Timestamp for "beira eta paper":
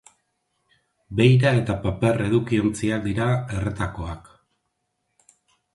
1.19-2.23